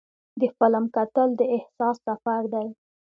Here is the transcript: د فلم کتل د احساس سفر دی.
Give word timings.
د 0.39 0.41
فلم 0.57 0.85
کتل 0.95 1.29
د 1.39 1.41
احساس 1.55 1.95
سفر 2.07 2.41
دی. 2.53 2.67